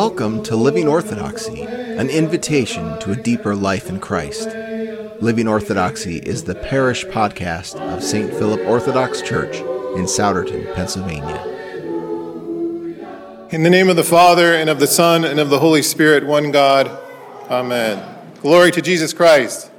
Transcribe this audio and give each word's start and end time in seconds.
Welcome 0.00 0.42
to 0.44 0.56
Living 0.56 0.88
Orthodoxy, 0.88 1.60
an 1.60 2.08
invitation 2.08 2.98
to 3.00 3.12
a 3.12 3.16
deeper 3.16 3.54
life 3.54 3.90
in 3.90 4.00
Christ. 4.00 4.48
Living 5.20 5.46
Orthodoxy 5.46 6.16
is 6.16 6.44
the 6.44 6.54
parish 6.54 7.04
podcast 7.04 7.78
of 7.78 8.02
St. 8.02 8.30
Philip 8.30 8.66
Orthodox 8.66 9.20
Church 9.20 9.56
in 9.56 10.06
Souderton, 10.06 10.74
Pennsylvania. 10.74 11.36
In 13.50 13.62
the 13.62 13.68
name 13.68 13.90
of 13.90 13.96
the 13.96 14.02
Father, 14.02 14.54
and 14.54 14.70
of 14.70 14.80
the 14.80 14.86
Son, 14.86 15.22
and 15.22 15.38
of 15.38 15.50
the 15.50 15.58
Holy 15.58 15.82
Spirit, 15.82 16.26
one 16.26 16.50
God. 16.50 16.90
Amen. 17.50 18.02
Glory 18.40 18.70
to 18.70 18.80
Jesus 18.80 19.12
Christ. 19.12 19.70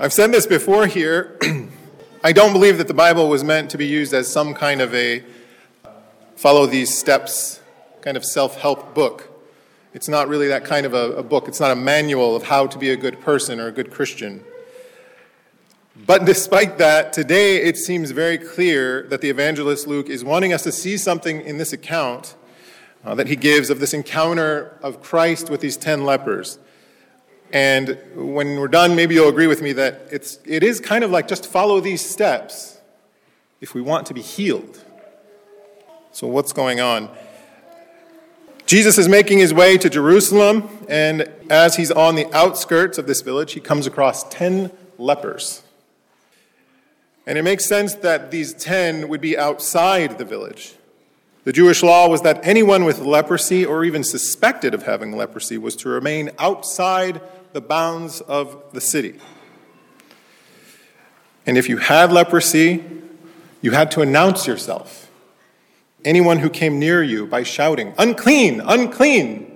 I've 0.00 0.12
said 0.12 0.32
this 0.32 0.48
before 0.48 0.88
here. 0.88 1.38
I 2.24 2.32
don't 2.32 2.52
believe 2.52 2.78
that 2.78 2.88
the 2.88 2.94
Bible 2.94 3.28
was 3.28 3.44
meant 3.44 3.70
to 3.70 3.78
be 3.78 3.86
used 3.86 4.12
as 4.12 4.26
some 4.26 4.54
kind 4.54 4.80
of 4.80 4.92
a 4.92 5.22
follow 6.34 6.66
these 6.66 6.98
steps 6.98 7.59
kind 8.02 8.16
of 8.16 8.24
self 8.24 8.56
help 8.56 8.94
book. 8.94 9.28
It's 9.92 10.08
not 10.08 10.28
really 10.28 10.48
that 10.48 10.64
kind 10.64 10.86
of 10.86 10.94
a, 10.94 11.12
a, 11.14 11.22
book. 11.22 11.48
It's 11.48 11.58
not 11.58 11.72
a 11.72 11.76
manual 11.76 12.36
of 12.36 12.44
how 12.44 12.66
to 12.66 12.78
be 12.78 12.90
a 12.90 12.96
good 12.96 13.20
person 13.20 13.58
or 13.58 13.66
a 13.66 13.72
good 13.72 13.90
Christian. 13.90 14.44
But 16.06 16.24
despite 16.24 16.78
that, 16.78 17.12
today 17.12 17.56
it 17.56 17.76
seems 17.76 18.12
very 18.12 18.38
clear 18.38 19.02
that 19.08 19.20
the 19.20 19.28
evangelist 19.30 19.86
Luke 19.86 20.08
is 20.08 20.24
wanting 20.24 20.52
us 20.52 20.62
to 20.62 20.72
see 20.72 20.96
something 20.96 21.40
in 21.40 21.58
this 21.58 21.72
account 21.72 22.36
uh, 23.04 23.14
that 23.16 23.26
he 23.26 23.36
gives 23.36 23.68
of 23.68 23.80
this 23.80 23.92
encounter 23.92 24.78
of 24.82 25.02
Christ 25.02 25.50
with 25.50 25.60
these 25.60 25.76
ten 25.76 26.04
lepers. 26.04 26.58
And 27.52 27.98
when 28.14 28.60
we're 28.60 28.68
done, 28.68 28.94
maybe 28.94 29.16
you'll 29.16 29.28
agree 29.28 29.48
with 29.48 29.60
me 29.60 29.72
that 29.72 30.06
it's, 30.12 30.38
it 30.44 30.62
is 30.62 30.78
kind 30.78 31.02
of 31.02 31.10
like 31.10 31.26
just 31.26 31.46
follow 31.46 31.80
these 31.80 32.08
steps 32.08 32.78
if 33.60 33.74
we 33.74 33.80
want 33.80 34.06
to 34.06 34.14
be 34.14 34.22
healed. 34.22 34.84
So, 36.12 36.26
what's 36.26 36.52
going 36.52 36.80
on? 36.80 37.08
Jesus 38.70 38.98
is 38.98 39.08
making 39.08 39.40
his 39.40 39.52
way 39.52 39.76
to 39.76 39.90
Jerusalem, 39.90 40.68
and 40.88 41.28
as 41.50 41.74
he's 41.74 41.90
on 41.90 42.14
the 42.14 42.32
outskirts 42.32 42.98
of 42.98 43.08
this 43.08 43.20
village, 43.20 43.54
he 43.54 43.58
comes 43.58 43.84
across 43.84 44.22
10 44.28 44.70
lepers. 44.96 45.64
And 47.26 47.36
it 47.36 47.42
makes 47.42 47.68
sense 47.68 47.96
that 47.96 48.30
these 48.30 48.54
10 48.54 49.08
would 49.08 49.20
be 49.20 49.36
outside 49.36 50.18
the 50.18 50.24
village. 50.24 50.74
The 51.42 51.52
Jewish 51.52 51.82
law 51.82 52.08
was 52.08 52.22
that 52.22 52.46
anyone 52.46 52.84
with 52.84 53.00
leprosy 53.00 53.66
or 53.66 53.82
even 53.82 54.04
suspected 54.04 54.72
of 54.72 54.84
having 54.84 55.16
leprosy 55.16 55.58
was 55.58 55.74
to 55.74 55.88
remain 55.88 56.30
outside 56.38 57.20
the 57.52 57.60
bounds 57.60 58.20
of 58.20 58.62
the 58.72 58.80
city. 58.80 59.18
And 61.44 61.58
if 61.58 61.68
you 61.68 61.78
had 61.78 62.12
leprosy, 62.12 62.84
you 63.62 63.72
had 63.72 63.90
to 63.90 64.00
announce 64.00 64.46
yourself 64.46 65.09
anyone 66.04 66.38
who 66.38 66.50
came 66.50 66.78
near 66.78 67.02
you 67.02 67.26
by 67.26 67.42
shouting, 67.42 67.94
Unclean, 67.98 68.60
unclean. 68.60 69.46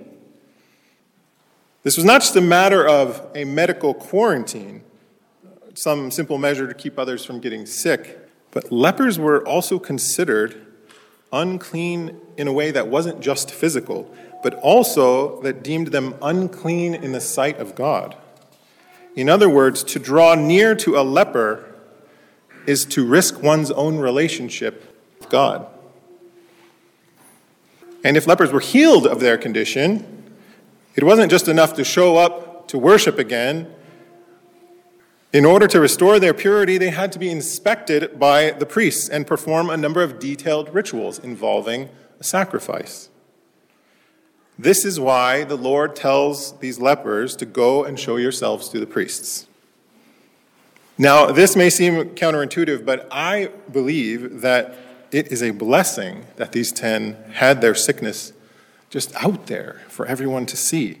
This 1.83 1.97
was 1.97 2.05
not 2.05 2.21
just 2.21 2.35
a 2.35 2.41
matter 2.41 2.87
of 2.87 3.25
a 3.35 3.45
medical 3.45 3.93
quarantine, 3.93 4.83
some 5.75 6.09
simple 6.09 6.37
measure 6.37 6.67
to 6.67 6.73
keep 6.73 6.97
others 6.97 7.23
from 7.23 7.39
getting 7.39 7.65
sick, 7.65 8.19
but 8.51 8.71
lepers 8.71 9.19
were 9.19 9.45
also 9.47 9.77
considered 9.77 10.65
unclean 11.31 12.19
in 12.37 12.47
a 12.47 12.53
way 12.53 12.71
that 12.71 12.87
wasn't 12.87 13.19
just 13.19 13.51
physical, 13.51 14.11
but 14.41 14.53
also 14.55 15.41
that 15.41 15.63
deemed 15.63 15.87
them 15.87 16.15
unclean 16.21 16.95
in 16.95 17.11
the 17.11 17.21
sight 17.21 17.59
of 17.59 17.75
God. 17.75 18.15
In 19.15 19.29
other 19.29 19.49
words, 19.49 19.83
to 19.83 19.99
draw 19.99 20.35
near 20.35 20.75
to 20.75 20.97
a 20.97 21.03
leper 21.03 21.73
is 22.65 22.85
to 22.85 23.05
risk 23.05 23.41
one's 23.41 23.71
own 23.71 23.97
relationship 23.97 24.95
with 25.19 25.29
God. 25.29 25.67
And 28.05 28.15
if 28.15 28.27
lepers 28.27 28.51
were 28.51 28.59
healed 28.59 29.07
of 29.07 29.19
their 29.19 29.35
condition, 29.35 30.35
it 30.93 31.03
wasn't 31.03 31.31
just 31.31 31.47
enough 31.47 31.73
to 31.73 31.83
show 31.83 32.17
up 32.17 32.67
to 32.67 32.77
worship 32.77 33.17
again. 33.17 33.73
In 35.33 35.43
order 35.43 35.67
to 35.67 35.79
restore 35.79 36.19
their 36.19 36.35
purity, 36.35 36.77
they 36.77 36.91
had 36.91 37.11
to 37.13 37.19
be 37.19 37.31
inspected 37.31 38.19
by 38.19 38.51
the 38.51 38.65
priests 38.67 39.09
and 39.09 39.25
perform 39.25 39.71
a 39.71 39.75
number 39.75 40.03
of 40.03 40.19
detailed 40.19 40.71
rituals 40.71 41.17
involving 41.17 41.89
a 42.19 42.23
sacrifice. 42.23 43.09
This 44.59 44.85
is 44.85 44.99
why 44.99 45.43
the 45.43 45.57
Lord 45.57 45.95
tells 45.95 46.59
these 46.59 46.79
lepers 46.79 47.35
to 47.37 47.45
go 47.47 47.83
and 47.83 47.99
show 47.99 48.17
yourselves 48.17 48.69
to 48.69 48.79
the 48.79 48.85
priests. 48.85 49.47
Now, 50.95 51.31
this 51.31 51.55
may 51.55 51.71
seem 51.71 52.11
counterintuitive, 52.11 52.85
but 52.85 53.07
I 53.09 53.49
believe 53.71 54.41
that 54.41 54.75
it 55.15 55.31
is 55.31 55.41
a 55.41 55.51
blessing 55.51 56.25
that 56.35 56.51
these 56.51 56.73
10 56.73 57.15
had 57.35 57.61
their 57.61 57.73
sickness 57.73 58.33
just 58.89 59.15
out 59.23 59.47
there 59.47 59.81
for 59.87 60.05
everyone 60.05 60.45
to 60.45 60.57
see. 60.57 60.99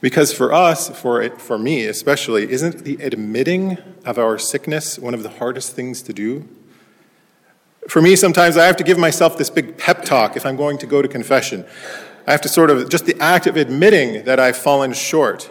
Because 0.00 0.32
for 0.32 0.52
us, 0.52 0.88
for, 1.00 1.20
it, 1.20 1.40
for 1.40 1.58
me 1.58 1.86
especially, 1.86 2.48
isn't 2.48 2.84
the 2.84 2.94
admitting 3.04 3.76
of 4.04 4.18
our 4.18 4.38
sickness 4.38 5.00
one 5.00 5.14
of 5.14 5.24
the 5.24 5.30
hardest 5.30 5.74
things 5.74 6.00
to 6.02 6.12
do? 6.12 6.48
For 7.88 8.00
me, 8.00 8.14
sometimes 8.14 8.56
I 8.56 8.66
have 8.66 8.76
to 8.76 8.84
give 8.84 8.98
myself 8.98 9.36
this 9.36 9.50
big 9.50 9.76
pep 9.76 10.04
talk 10.04 10.36
if 10.36 10.46
I'm 10.46 10.54
going 10.54 10.78
to 10.78 10.86
go 10.86 11.02
to 11.02 11.08
confession. 11.08 11.66
I 12.24 12.30
have 12.30 12.42
to 12.42 12.48
sort 12.48 12.70
of, 12.70 12.88
just 12.88 13.06
the 13.06 13.20
act 13.20 13.48
of 13.48 13.56
admitting 13.56 14.26
that 14.26 14.38
I've 14.38 14.56
fallen 14.56 14.92
short, 14.92 15.50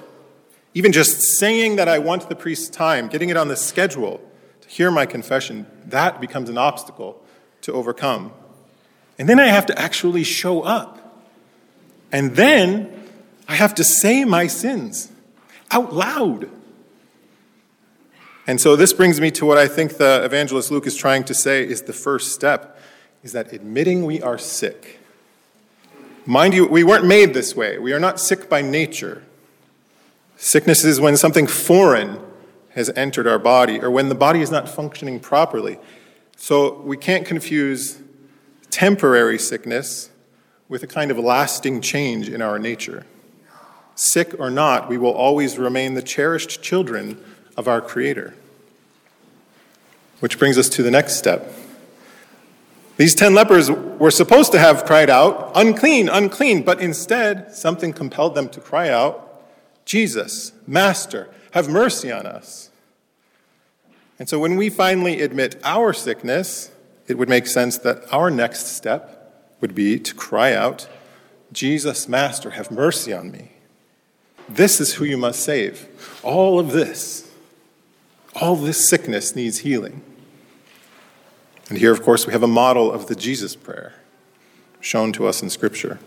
even 0.73 0.93
just 0.93 1.21
saying 1.37 1.75
that 1.75 1.89
I 1.89 1.99
want 1.99 2.29
the 2.29 2.35
priest's 2.35 2.69
time, 2.69 3.09
getting 3.09 3.27
it 3.27 3.35
on 3.35 3.49
the 3.49 3.57
schedule 3.57 4.21
to 4.61 4.69
hear 4.69 4.89
my 4.89 5.05
confession, 5.05 5.67
that 5.87 6.21
becomes 6.21 6.49
an 6.49 6.57
obstacle 6.57 7.21
to 7.61 7.73
overcome. 7.73 8.31
And 9.19 9.27
then 9.27 9.39
I 9.39 9.47
have 9.47 9.65
to 9.67 9.79
actually 9.79 10.23
show 10.23 10.61
up. 10.61 11.23
And 12.11 12.35
then 12.35 13.09
I 13.47 13.55
have 13.55 13.75
to 13.75 13.83
say 13.83 14.25
my 14.25 14.47
sins 14.47 15.11
out 15.71 15.93
loud. 15.93 16.49
And 18.45 18.61
so 18.61 18.75
this 18.75 18.93
brings 18.93 19.19
me 19.19 19.29
to 19.31 19.45
what 19.45 19.57
I 19.57 19.67
think 19.67 19.97
the 19.97 20.23
evangelist 20.23 20.71
Luke 20.71 20.87
is 20.87 20.95
trying 20.95 21.25
to 21.25 21.33
say 21.33 21.67
is 21.67 21.81
the 21.81 21.93
first 21.93 22.31
step 22.31 22.79
is 23.23 23.33
that 23.33 23.51
admitting 23.51 24.05
we 24.05 24.21
are 24.21 24.37
sick. 24.37 24.99
Mind 26.25 26.53
you, 26.53 26.65
we 26.65 26.83
weren't 26.83 27.05
made 27.05 27.33
this 27.33 27.55
way. 27.55 27.77
We 27.77 27.93
are 27.93 27.99
not 27.99 28.19
sick 28.19 28.49
by 28.49 28.61
nature. 28.61 29.23
Sickness 30.37 30.85
is 30.85 31.01
when 31.01 31.17
something 31.17 31.47
foreign 31.47 32.19
has 32.69 32.89
entered 32.91 33.27
our 33.27 33.39
body 33.39 33.81
or 33.81 33.89
when 33.89 34.07
the 34.07 34.15
body 34.15 34.41
is 34.41 34.51
not 34.51 34.69
functioning 34.69 35.19
properly. 35.19 35.79
So 36.37 36.79
we 36.81 36.95
can't 36.95 37.25
confuse 37.25 37.99
temporary 38.69 39.39
sickness 39.39 40.11
with 40.69 40.83
a 40.83 40.87
kind 40.87 41.11
of 41.11 41.17
lasting 41.17 41.81
change 41.81 42.29
in 42.29 42.41
our 42.41 42.59
nature. 42.59 43.05
Sick 43.95 44.39
or 44.39 44.51
not, 44.51 44.87
we 44.87 44.97
will 44.97 45.11
always 45.11 45.57
remain 45.57 45.95
the 45.95 46.01
cherished 46.03 46.61
children 46.61 47.19
of 47.57 47.67
our 47.67 47.81
Creator. 47.81 48.35
Which 50.19 50.37
brings 50.37 50.57
us 50.57 50.69
to 50.69 50.83
the 50.83 50.91
next 50.91 51.15
step. 51.15 51.51
These 52.97 53.15
ten 53.15 53.33
lepers 53.33 53.69
were 53.71 54.11
supposed 54.11 54.51
to 54.51 54.59
have 54.59 54.85
cried 54.85 55.09
out, 55.09 55.51
Unclean, 55.55 56.07
unclean, 56.07 56.63
but 56.63 56.79
instead 56.79 57.53
something 57.55 57.93
compelled 57.93 58.35
them 58.35 58.49
to 58.49 58.61
cry 58.61 58.89
out, 58.89 59.43
Jesus, 59.85 60.51
Master, 60.67 61.29
have 61.51 61.67
mercy 61.67 62.11
on 62.11 62.27
us. 62.27 62.66
And 64.19 64.27
so 64.27 64.39
when 64.39 64.55
we 64.55 64.69
finally 64.69 65.21
admit 65.21 65.59
our 65.63 65.93
sickness, 65.93 66.71
it 67.07 67.17
would 67.17 67.29
make 67.29 67.47
sense 67.47 67.77
that 67.79 68.01
our 68.11 68.29
next 68.29 68.67
step 68.67 69.53
would 69.61 69.75
be 69.75 69.99
to 69.99 70.13
cry 70.13 70.53
out, 70.53 70.87
Jesus, 71.51 72.07
Master, 72.07 72.51
have 72.51 72.71
mercy 72.71 73.13
on 73.13 73.31
me. 73.31 73.51
This 74.49 74.79
is 74.79 74.95
who 74.95 75.05
you 75.05 75.17
must 75.17 75.41
save. 75.41 75.87
All 76.23 76.59
of 76.59 76.71
this, 76.71 77.29
all 78.41 78.55
this 78.55 78.89
sickness 78.89 79.35
needs 79.35 79.59
healing. 79.59 80.01
And 81.69 81.77
here, 81.77 81.91
of 81.91 82.01
course, 82.01 82.25
we 82.25 82.33
have 82.33 82.43
a 82.43 82.47
model 82.47 82.91
of 82.91 83.07
the 83.07 83.15
Jesus 83.15 83.55
prayer 83.55 83.93
shown 84.79 85.11
to 85.13 85.27
us 85.27 85.41
in 85.41 85.49
Scripture. 85.49 85.99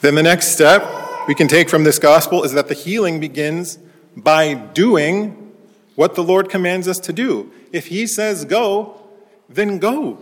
Then 0.00 0.14
the 0.14 0.22
next 0.22 0.48
step 0.48 0.82
we 1.28 1.34
can 1.34 1.48
take 1.48 1.68
from 1.68 1.84
this 1.84 1.98
gospel 1.98 2.42
is 2.42 2.52
that 2.52 2.68
the 2.68 2.74
healing 2.74 3.20
begins 3.20 3.78
by 4.16 4.54
doing 4.54 5.45
what 5.96 6.14
the 6.14 6.22
Lord 6.22 6.48
commands 6.48 6.86
us 6.86 6.98
to 7.00 7.12
do. 7.12 7.50
If 7.72 7.88
He 7.88 8.06
says 8.06 8.44
go, 8.44 9.00
then 9.48 9.78
go. 9.78 10.18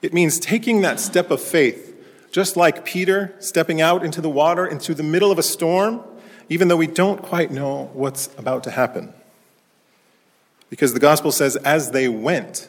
It 0.00 0.14
means 0.14 0.38
taking 0.38 0.80
that 0.80 1.00
step 1.00 1.30
of 1.30 1.42
faith, 1.42 1.94
just 2.30 2.56
like 2.56 2.84
Peter 2.84 3.34
stepping 3.40 3.80
out 3.80 4.04
into 4.04 4.20
the 4.20 4.30
water 4.30 4.66
into 4.66 4.94
the 4.94 5.02
middle 5.02 5.30
of 5.30 5.38
a 5.38 5.42
storm, 5.42 6.02
even 6.48 6.68
though 6.68 6.76
we 6.76 6.86
don't 6.86 7.20
quite 7.20 7.50
know 7.50 7.90
what's 7.92 8.30
about 8.38 8.64
to 8.64 8.70
happen. 8.70 9.12
Because 10.70 10.94
the 10.94 11.00
gospel 11.00 11.32
says, 11.32 11.56
as 11.56 11.90
they 11.90 12.08
went, 12.08 12.68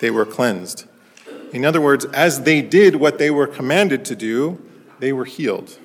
they 0.00 0.10
were 0.10 0.24
cleansed. 0.24 0.86
In 1.52 1.64
other 1.64 1.80
words, 1.80 2.04
as 2.06 2.42
they 2.42 2.62
did 2.62 2.96
what 2.96 3.18
they 3.18 3.30
were 3.30 3.46
commanded 3.46 4.04
to 4.06 4.16
do, 4.16 4.62
they 5.00 5.12
were 5.12 5.24
healed. 5.24 5.78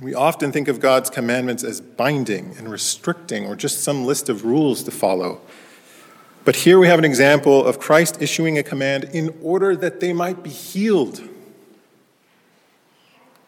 We 0.00 0.14
often 0.14 0.52
think 0.52 0.68
of 0.68 0.80
God's 0.80 1.10
commandments 1.10 1.62
as 1.62 1.80
binding 1.80 2.56
and 2.56 2.70
restricting 2.70 3.46
or 3.46 3.54
just 3.54 3.84
some 3.84 4.06
list 4.06 4.28
of 4.28 4.44
rules 4.44 4.82
to 4.84 4.90
follow. 4.90 5.40
But 6.44 6.56
here 6.56 6.78
we 6.78 6.88
have 6.88 6.98
an 6.98 7.04
example 7.04 7.64
of 7.64 7.78
Christ 7.78 8.20
issuing 8.20 8.58
a 8.58 8.62
command 8.62 9.04
in 9.12 9.36
order 9.42 9.76
that 9.76 10.00
they 10.00 10.12
might 10.12 10.42
be 10.42 10.50
healed. 10.50 11.20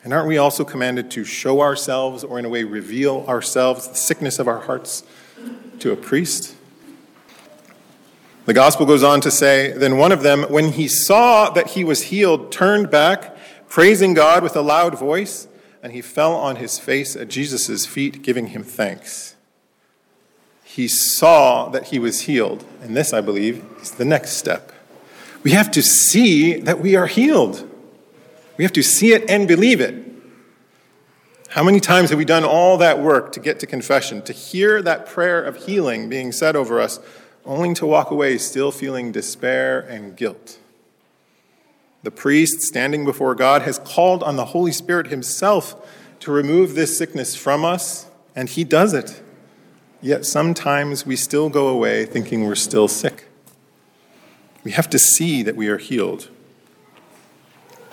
And 0.05 0.12
aren't 0.12 0.29
we 0.29 0.37
also 0.37 0.64
commanded 0.64 1.11
to 1.12 1.25
show 1.25 1.62
ourselves, 1.62 2.23
or 2.23 2.38
in 2.38 2.44
a 2.44 2.50
way 2.50 2.62
reveal 2.62 3.25
ourselves, 3.26 3.88
the 3.88 3.94
sickness 3.94 4.38
of 4.38 4.47
our 4.47 4.61
hearts, 4.61 5.02
to 5.79 5.93
a 5.93 5.97
priest? 5.97 6.55
The 8.44 8.52
gospel 8.52 8.85
goes 8.85 9.02
on 9.02 9.23
to 9.23 9.31
say 9.31 9.73
Then 9.73 9.97
one 9.97 10.12
of 10.12 10.23
them, 10.23 10.43
when 10.50 10.73
he 10.73 10.88
saw 10.88 11.49
that 11.50 11.69
he 11.69 11.85
was 11.85 12.02
healed, 12.02 12.52
turned 12.52 12.90
back, 12.90 13.35
praising 13.67 14.12
God 14.12 14.43
with 14.43 14.55
a 14.55 14.61
loud 14.61 14.99
voice, 14.99 15.49
and 15.84 15.92
he 15.92 16.00
fell 16.00 16.34
on 16.34 16.56
his 16.56 16.78
face 16.78 17.14
at 17.14 17.28
Jesus' 17.28 17.84
feet, 17.84 18.22
giving 18.22 18.48
him 18.48 18.64
thanks. 18.64 19.36
He 20.64 20.88
saw 20.88 21.69
that 21.69 21.88
he 21.88 21.98
was 21.98 22.22
healed. 22.22 22.64
And 22.81 22.96
this, 22.96 23.12
I 23.12 23.20
believe, 23.20 23.62
is 23.82 23.90
the 23.90 24.04
next 24.06 24.38
step. 24.38 24.72
We 25.42 25.50
have 25.50 25.70
to 25.72 25.82
see 25.82 26.54
that 26.54 26.81
we 26.81 26.96
are 26.96 27.06
healed. 27.06 27.69
We 28.56 28.64
have 28.64 28.72
to 28.72 28.82
see 28.82 29.12
it 29.12 29.28
and 29.28 29.46
believe 29.46 29.82
it. 29.82 30.02
How 31.50 31.62
many 31.62 31.81
times 31.81 32.08
have 32.08 32.19
we 32.19 32.25
done 32.25 32.44
all 32.44 32.78
that 32.78 32.98
work 32.98 33.32
to 33.32 33.40
get 33.40 33.60
to 33.60 33.66
confession, 33.66 34.22
to 34.22 34.32
hear 34.32 34.80
that 34.80 35.04
prayer 35.04 35.42
of 35.42 35.66
healing 35.66 36.08
being 36.08 36.32
said 36.32 36.56
over 36.56 36.80
us, 36.80 36.98
only 37.44 37.75
to 37.75 37.84
walk 37.84 38.10
away 38.10 38.38
still 38.38 38.72
feeling 38.72 39.12
despair 39.12 39.80
and 39.80 40.16
guilt? 40.16 40.58
The 42.04 42.10
priest 42.10 42.60
standing 42.60 43.06
before 43.06 43.34
God 43.34 43.62
has 43.62 43.78
called 43.78 44.22
on 44.22 44.36
the 44.36 44.44
Holy 44.44 44.72
Spirit 44.72 45.06
himself 45.06 45.74
to 46.20 46.30
remove 46.30 46.74
this 46.74 46.98
sickness 46.98 47.34
from 47.34 47.64
us, 47.64 48.06
and 48.36 48.46
he 48.46 48.62
does 48.62 48.92
it. 48.92 49.22
Yet 50.02 50.26
sometimes 50.26 51.06
we 51.06 51.16
still 51.16 51.48
go 51.48 51.68
away 51.68 52.04
thinking 52.04 52.44
we're 52.44 52.56
still 52.56 52.88
sick. 52.88 53.24
We 54.64 54.72
have 54.72 54.90
to 54.90 54.98
see 54.98 55.42
that 55.44 55.56
we 55.56 55.68
are 55.68 55.78
healed. 55.78 56.28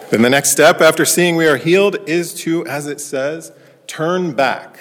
Then 0.09 0.23
the 0.23 0.29
next 0.29 0.51
step 0.51 0.81
after 0.81 1.05
seeing 1.05 1.37
we 1.37 1.47
are 1.47 1.55
healed 1.55 1.95
is 2.05 2.33
to, 2.41 2.65
as 2.67 2.87
it 2.87 2.99
says, 2.99 3.53
turn 3.87 4.33
back. 4.33 4.77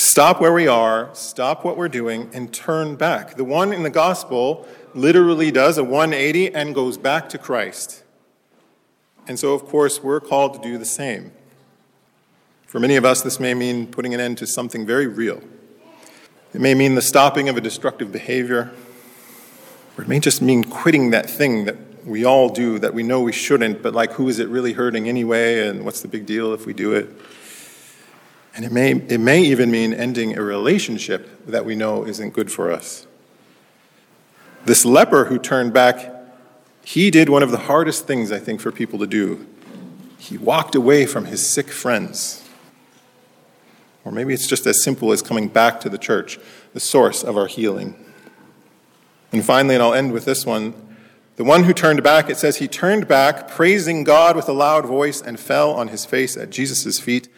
Stop 0.00 0.40
where 0.40 0.52
we 0.52 0.68
are, 0.68 1.10
stop 1.12 1.64
what 1.64 1.76
we're 1.76 1.88
doing, 1.88 2.30
and 2.32 2.54
turn 2.54 2.94
back. 2.94 3.34
The 3.34 3.42
one 3.42 3.72
in 3.72 3.82
the 3.82 3.90
gospel 3.90 4.64
literally 4.94 5.50
does 5.50 5.76
a 5.76 5.82
180 5.82 6.54
and 6.54 6.72
goes 6.72 6.96
back 6.96 7.28
to 7.30 7.36
Christ. 7.36 8.04
And 9.26 9.36
so, 9.40 9.54
of 9.54 9.66
course, 9.66 10.00
we're 10.00 10.20
called 10.20 10.54
to 10.54 10.60
do 10.60 10.78
the 10.78 10.84
same. 10.84 11.32
For 12.64 12.78
many 12.78 12.94
of 12.94 13.04
us, 13.04 13.22
this 13.22 13.40
may 13.40 13.54
mean 13.54 13.88
putting 13.88 14.14
an 14.14 14.20
end 14.20 14.38
to 14.38 14.46
something 14.46 14.86
very 14.86 15.08
real. 15.08 15.42
It 16.54 16.60
may 16.60 16.74
mean 16.74 16.94
the 16.94 17.02
stopping 17.02 17.48
of 17.48 17.56
a 17.56 17.60
destructive 17.60 18.12
behavior, 18.12 18.70
or 19.96 20.04
it 20.04 20.08
may 20.08 20.20
just 20.20 20.40
mean 20.40 20.62
quitting 20.62 21.10
that 21.10 21.28
thing 21.28 21.64
that 21.64 22.06
we 22.06 22.24
all 22.24 22.50
do 22.50 22.78
that 22.78 22.94
we 22.94 23.02
know 23.02 23.20
we 23.20 23.32
shouldn't, 23.32 23.82
but 23.82 23.94
like, 23.94 24.12
who 24.12 24.28
is 24.28 24.38
it 24.38 24.48
really 24.48 24.74
hurting 24.74 25.08
anyway, 25.08 25.66
and 25.66 25.84
what's 25.84 26.02
the 26.02 26.08
big 26.08 26.24
deal 26.24 26.54
if 26.54 26.66
we 26.66 26.72
do 26.72 26.92
it? 26.92 27.10
And 28.54 28.64
it 28.64 28.72
may, 28.72 28.92
it 28.92 29.18
may 29.18 29.42
even 29.42 29.70
mean 29.70 29.94
ending 29.94 30.36
a 30.36 30.42
relationship 30.42 31.46
that 31.46 31.64
we 31.64 31.74
know 31.74 32.04
isn't 32.04 32.30
good 32.30 32.50
for 32.50 32.72
us. 32.72 33.06
This 34.64 34.84
leper 34.84 35.26
who 35.26 35.38
turned 35.38 35.72
back, 35.72 36.12
he 36.84 37.10
did 37.10 37.28
one 37.28 37.42
of 37.42 37.50
the 37.50 37.58
hardest 37.58 38.06
things, 38.06 38.32
I 38.32 38.38
think, 38.38 38.60
for 38.60 38.72
people 38.72 38.98
to 38.98 39.06
do. 39.06 39.46
He 40.18 40.36
walked 40.36 40.74
away 40.74 41.06
from 41.06 41.26
his 41.26 41.48
sick 41.48 41.70
friends. 41.70 42.44
Or 44.04 44.10
maybe 44.10 44.34
it's 44.34 44.46
just 44.46 44.66
as 44.66 44.82
simple 44.82 45.12
as 45.12 45.22
coming 45.22 45.48
back 45.48 45.80
to 45.80 45.88
the 45.88 45.98
church, 45.98 46.38
the 46.72 46.80
source 46.80 47.22
of 47.22 47.36
our 47.36 47.46
healing. 47.46 47.94
And 49.32 49.44
finally, 49.44 49.74
and 49.74 49.84
I'll 49.84 49.94
end 49.94 50.12
with 50.12 50.24
this 50.24 50.44
one 50.44 50.74
the 51.38 51.44
one 51.44 51.62
who 51.62 51.72
turned 51.72 52.02
back, 52.02 52.28
it 52.28 52.36
says 52.36 52.56
he 52.56 52.66
turned 52.66 53.06
back, 53.06 53.46
praising 53.46 54.02
God 54.02 54.34
with 54.34 54.48
a 54.48 54.52
loud 54.52 54.84
voice, 54.84 55.20
and 55.20 55.38
fell 55.38 55.70
on 55.70 55.86
his 55.86 56.04
face 56.04 56.36
at 56.36 56.50
Jesus' 56.50 56.98
feet, 56.98 57.28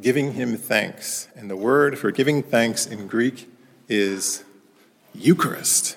giving 0.00 0.32
him 0.32 0.56
thanks. 0.56 1.28
And 1.36 1.50
the 1.50 1.56
word 1.56 1.98
for 1.98 2.10
giving 2.10 2.42
thanks 2.42 2.86
in 2.86 3.06
Greek 3.06 3.50
is 3.88 4.44
Eucharist. 5.14 5.96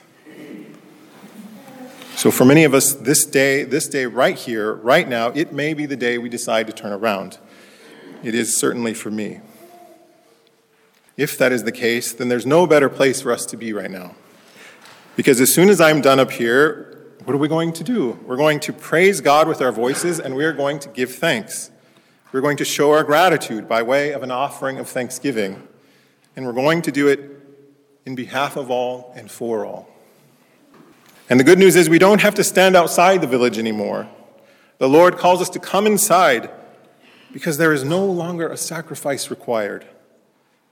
So, 2.15 2.31
for 2.31 2.45
many 2.45 2.63
of 2.63 2.73
us, 2.73 2.93
this 2.93 3.25
day, 3.25 3.63
this 3.63 3.87
day 3.87 4.05
right 4.05 4.37
here, 4.37 4.73
right 4.73 5.07
now, 5.07 5.27
it 5.29 5.51
may 5.51 5.73
be 5.73 5.85
the 5.85 5.97
day 5.97 6.17
we 6.17 6.29
decide 6.29 6.65
to 6.67 6.73
turn 6.73 6.93
around. 6.93 7.37
It 8.23 8.33
is 8.33 8.57
certainly 8.57 8.93
for 8.93 9.11
me. 9.11 9.41
If 11.17 11.37
that 11.37 11.51
is 11.51 11.63
the 11.63 11.71
case, 11.71 12.13
then 12.13 12.29
there's 12.29 12.45
no 12.45 12.65
better 12.67 12.89
place 12.89 13.21
for 13.21 13.31
us 13.31 13.45
to 13.47 13.57
be 13.57 13.73
right 13.73 13.91
now. 13.91 14.15
Because 15.15 15.39
as 15.39 15.53
soon 15.53 15.69
as 15.69 15.79
I'm 15.79 16.01
done 16.01 16.19
up 16.19 16.31
here, 16.31 17.13
what 17.23 17.33
are 17.33 17.37
we 17.37 17.47
going 17.47 17.73
to 17.73 17.83
do? 17.83 18.19
We're 18.25 18.37
going 18.37 18.59
to 18.61 18.73
praise 18.73 19.21
God 19.21 19.47
with 19.47 19.61
our 19.61 19.71
voices 19.71 20.19
and 20.19 20.35
we 20.35 20.43
are 20.43 20.53
going 20.53 20.79
to 20.79 20.89
give 20.89 21.15
thanks. 21.15 21.71
We're 22.35 22.41
going 22.41 22.57
to 22.57 22.65
show 22.65 22.91
our 22.91 23.05
gratitude 23.05 23.69
by 23.69 23.81
way 23.81 24.11
of 24.11 24.21
an 24.21 24.29
offering 24.29 24.77
of 24.77 24.89
thanksgiving. 24.89 25.65
And 26.35 26.45
we're 26.45 26.51
going 26.51 26.81
to 26.81 26.91
do 26.91 27.07
it 27.07 27.31
in 28.05 28.13
behalf 28.13 28.57
of 28.57 28.69
all 28.69 29.13
and 29.15 29.31
for 29.31 29.65
all. 29.65 29.87
And 31.29 31.39
the 31.39 31.45
good 31.45 31.57
news 31.57 31.77
is 31.77 31.89
we 31.89 31.97
don't 31.97 32.19
have 32.19 32.35
to 32.35 32.43
stand 32.43 32.75
outside 32.75 33.21
the 33.21 33.27
village 33.27 33.57
anymore. 33.57 34.09
The 34.79 34.89
Lord 34.89 35.17
calls 35.17 35.41
us 35.41 35.47
to 35.51 35.59
come 35.59 35.87
inside 35.87 36.49
because 37.31 37.57
there 37.57 37.71
is 37.71 37.85
no 37.85 38.05
longer 38.05 38.49
a 38.49 38.57
sacrifice 38.57 39.29
required. 39.29 39.85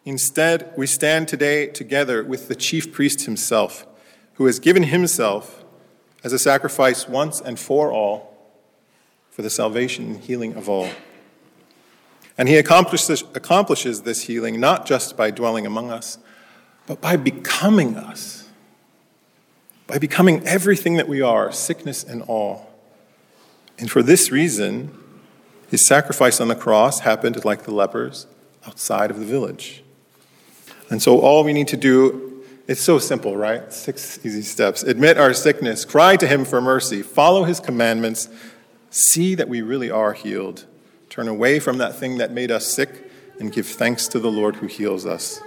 Instead, 0.04 0.70
we 0.76 0.86
stand 0.86 1.30
today 1.30 1.68
together 1.68 2.26
with 2.26 2.50
the 2.50 2.56
chief 2.56 2.92
priest 2.92 3.24
himself, 3.24 3.88
who 4.34 4.48
has 4.48 4.60
given 4.60 4.84
himself 4.84 5.64
as 6.26 6.34
a 6.34 6.40
sacrifice 6.40 7.08
once 7.08 7.40
and 7.40 7.58
for 7.58 7.90
all 7.90 8.38
for 9.32 9.44
the 9.44 9.50
salvation 9.50 10.08
and 10.08 10.20
healing 10.20 10.56
of 10.56 10.68
all. 10.68 10.90
And 12.38 12.50
he 12.50 12.58
accomplishes, 12.58 13.24
accomplishes 13.36 14.02
this 14.02 14.24
healing 14.24 14.60
not 14.60 14.86
just 14.86 15.16
by 15.16 15.32
dwelling 15.32 15.66
among 15.66 15.92
us, 15.92 16.18
but 16.88 17.00
by 17.00 17.16
becoming 17.16 17.96
us, 17.96 18.50
by 19.88 19.98
becoming 19.98 20.46
everything 20.46 20.96
that 20.96 21.08
we 21.08 21.22
are, 21.22 21.52
sickness 21.52 22.04
and 22.04 22.22
all. 22.24 22.74
And 23.78 23.90
for 23.90 24.02
this 24.02 24.32
reason, 24.32 24.98
his 25.70 25.88
sacrifice 25.88 26.40
on 26.40 26.48
the 26.48 26.56
cross 26.56 27.02
happened 27.02 27.44
like 27.46 27.64
the 27.64 27.74
lepers 27.74 28.28
outside 28.66 29.12
of 29.12 29.20
the 29.20 29.26
village. 29.26 29.84
And 30.90 31.02
so 31.02 31.20
all 31.20 31.44
we 31.44 31.54
need 31.54 31.68
to 31.70 31.78
do 31.78 32.34
it's 32.68 32.82
so 32.82 32.98
simple, 32.98 33.36
right? 33.36 33.74
Six 33.74 34.26
easy 34.26 34.42
steps. 34.42 34.84
Admit 34.84 35.18
our 35.18 35.34
sickness, 35.34 35.84
cry 35.84 36.16
to 36.16 36.28
Him 36.28 36.46
for 36.46 36.62
mercy, 36.62 37.02
follow 37.02 37.44
His 37.44 37.60
commandments, 37.60 38.30
see 38.90 39.36
that 39.36 39.50
we 39.50 39.62
really 39.62 39.92
are 39.92 40.14
healed, 40.14 40.66
turn 41.14 41.28
away 41.28 41.60
from 41.60 41.78
that 41.78 41.94
thing 41.94 42.18
that 42.18 42.32
made 42.32 42.50
us 42.50 42.66
sick, 42.66 43.12
and 43.40 43.54
give 43.54 43.68
thanks 43.68 44.08
to 44.08 44.20
the 44.20 44.32
Lord 44.32 44.56
who 44.56 44.66
heals 44.66 45.06
us. 45.06 45.40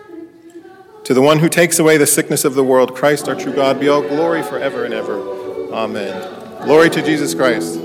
To 1.03 1.13
the 1.13 1.21
one 1.21 1.41
who 1.41 1.49
takes 1.49 1.81
away 1.81 1.97
the 1.97 2.07
sickness 2.07 2.45
of 2.45 2.55
the 2.55 2.63
world, 2.63 2.95
Christ 2.95 3.29
our 3.29 3.35
true 3.35 3.53
God, 3.53 3.81
be 3.81 3.89
all 3.89 4.03
glory 4.03 4.45
forever 4.45 4.85
and 4.85 4.95
ever. 4.95 5.21
Amen. 5.73 6.63
Glory 6.65 6.89
to 6.91 7.03
Jesus 7.03 7.35
Christ. 7.35 7.81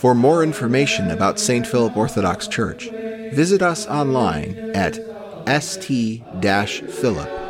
For 0.00 0.16
more 0.16 0.42
information 0.42 1.12
about 1.12 1.38
St. 1.38 1.64
Philip 1.64 1.96
Orthodox 1.96 2.48
Church, 2.48 2.90
visit 2.90 3.62
us 3.62 3.86
online 3.86 4.72
at 4.74 4.98
st-philip.com 5.46 7.42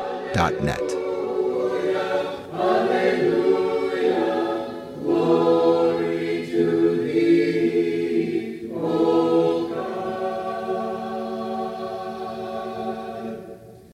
net. 0.64 0.91